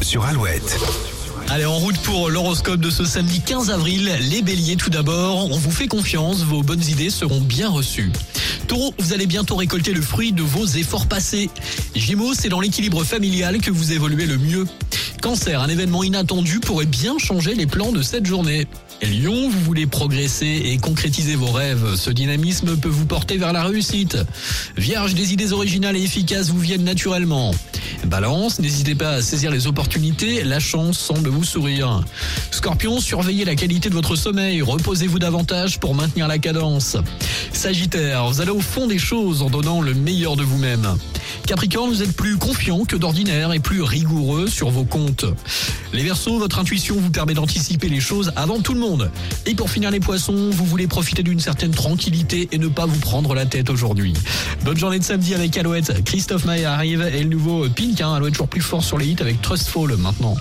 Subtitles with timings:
[0.00, 0.78] Sur Alouette.
[1.48, 4.10] Allez, en route pour l'horoscope de ce samedi 15 avril.
[4.30, 8.10] Les béliers, tout d'abord, on vous fait confiance, vos bonnes idées seront bien reçues.
[8.66, 11.50] Taureau, vous allez bientôt récolter le fruit de vos efforts passés.
[11.94, 14.66] Gémeaux, c'est dans l'équilibre familial que vous évoluez le mieux.
[15.22, 18.66] Cancer, un événement inattendu pourrait bien changer les plans de cette journée.
[19.02, 21.94] Lion, vous voulez progresser et concrétiser vos rêves.
[21.96, 24.16] Ce dynamisme peut vous porter vers la réussite.
[24.76, 27.52] Vierge, des idées originales et efficaces vous viennent naturellement.
[28.04, 32.02] Balance, n'hésitez pas à saisir les opportunités, la chance semble vous sourire.
[32.50, 36.96] Scorpion, surveillez la qualité de votre sommeil, reposez-vous davantage pour maintenir la cadence.
[37.52, 40.96] Sagittaire, vous allez au fond des choses en donnant le meilleur de vous-même.
[41.46, 45.24] Capricorne, vous êtes plus confiant que d'ordinaire et plus rigoureux sur vos comptes.
[45.92, 49.10] Les Verseaux, votre intuition vous permet d'anticiper les choses avant tout le monde.
[49.46, 52.98] Et pour finir les Poissons, vous voulez profiter d'une certaine tranquillité et ne pas vous
[52.98, 54.14] prendre la tête aujourd'hui.
[54.64, 56.04] Bonne journée de samedi avec Alouette.
[56.04, 59.16] Christophe Maé arrive et le nouveau Pink, hein, Alouette toujours plus fort sur les hits
[59.20, 60.36] avec Trustful maintenant.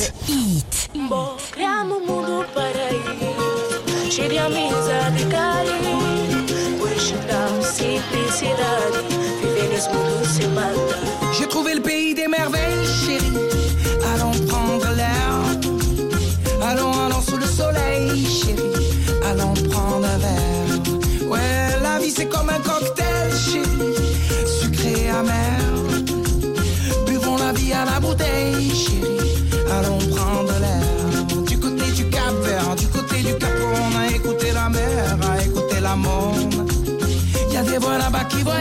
[0.00, 0.88] Hits.
[0.92, 1.50] de hits.
[1.52, 6.82] Criamos um mundo paraíso, cheio de amizade e carinho.
[6.82, 8.98] Hoje dá simplicidade,
[9.40, 11.36] viver nesse mundo sem maldade.
[11.36, 12.86] J'ai trouvé le pays des merveilles,
[37.70, 38.59] Y a des voix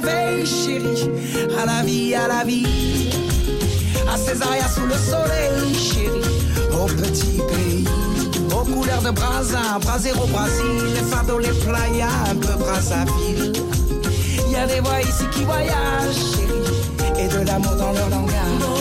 [0.00, 1.10] merveilles, chérie.
[1.60, 3.10] À la vie, à la vie.
[4.12, 6.20] À Césaria sous le soleil, chérie.
[6.72, 7.84] Au petit pays.
[8.50, 10.94] Aux couleurs de Brazza, Brasero, Brésil.
[10.94, 12.48] Les fardeaux, les playas, un peu.
[14.46, 17.24] Il y a des voix ici qui voyagent, chérie.
[17.24, 18.73] Et de l'amour dans leur langage.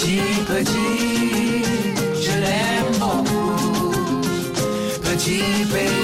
[0.00, 1.62] Petit, petit,
[2.22, 3.92] je l'aime beaucoup.
[5.02, 5.99] Petit pays,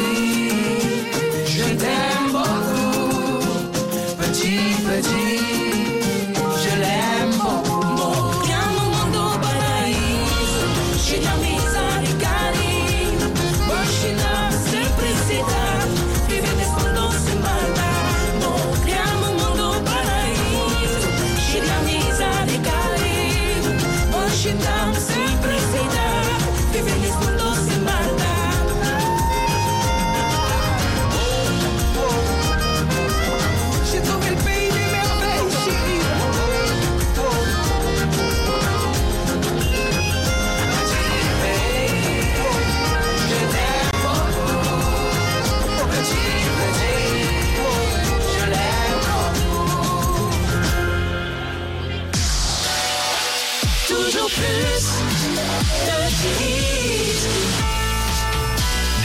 [24.46, 25.15] you down the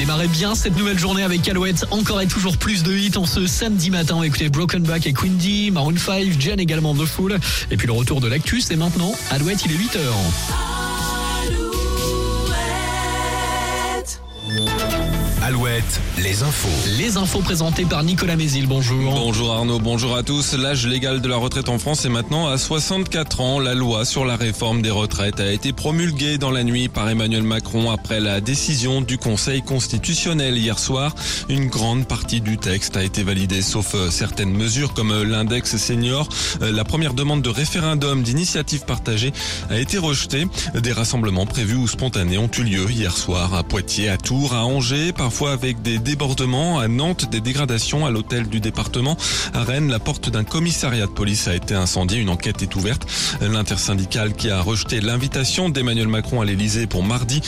[0.01, 1.85] Démarrez bien cette nouvelle journée avec Alouette.
[1.91, 4.19] Encore et toujours plus de hits en ce samedi matin.
[4.23, 7.37] Écouter Broken Back et Quindy, Maroon 5, Jen également de Fool.
[7.69, 8.71] Et puis le retour de l'actus.
[8.71, 10.80] Et maintenant, Alouette, il est 8h.
[15.81, 16.67] Alouette, les infos.
[16.97, 18.67] Les infos présentées par Nicolas Mézil.
[18.67, 19.13] Bonjour.
[19.13, 20.53] Bonjour Arnaud, bonjour à tous.
[20.53, 23.59] L'âge légal de la retraite en France est maintenant à 64 ans.
[23.59, 27.43] La loi sur la réforme des retraites a été promulguée dans la nuit par Emmanuel
[27.43, 31.15] Macron après la décision du Conseil constitutionnel hier soir.
[31.49, 35.77] Une grande partie du texte a été validée sauf euh, certaines mesures comme euh, l'index
[35.77, 36.29] senior.
[36.61, 39.31] Euh, La première demande de référendum d'initiative partagée
[39.69, 40.47] a été rejetée.
[40.75, 44.65] Des rassemblements prévus ou spontanés ont eu lieu hier soir à Poitiers, à Tours, à
[44.65, 49.17] Angers, parfois avec des débordements, à Nantes, des dégradations à l'hôtel du département.
[49.53, 52.19] À Rennes, la porte d'un commissariat de police a été incendiée.
[52.19, 53.07] Une enquête est ouverte.
[53.41, 57.41] L'intersyndicale qui a rejeté l'invitation d'Emmanuel Macron à l'Elysée pour mardi